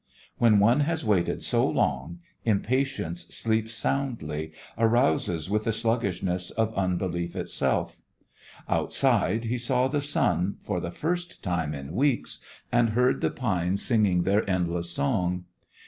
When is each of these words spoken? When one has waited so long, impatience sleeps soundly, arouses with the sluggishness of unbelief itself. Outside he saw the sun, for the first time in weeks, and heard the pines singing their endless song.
When 0.39 0.57
one 0.57 0.79
has 0.79 1.05
waited 1.05 1.43
so 1.43 1.63
long, 1.69 2.21
impatience 2.43 3.21
sleeps 3.27 3.75
soundly, 3.75 4.51
arouses 4.75 5.47
with 5.47 5.63
the 5.65 5.71
sluggishness 5.71 6.49
of 6.49 6.73
unbelief 6.73 7.35
itself. 7.35 8.01
Outside 8.67 9.45
he 9.45 9.59
saw 9.59 9.87
the 9.89 10.01
sun, 10.01 10.57
for 10.63 10.79
the 10.79 10.89
first 10.89 11.43
time 11.43 11.75
in 11.75 11.93
weeks, 11.93 12.39
and 12.71 12.89
heard 12.97 13.21
the 13.21 13.29
pines 13.29 13.83
singing 13.85 14.23
their 14.23 14.49
endless 14.49 14.89
song. 14.89 15.45